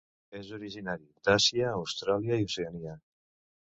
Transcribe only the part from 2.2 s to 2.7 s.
i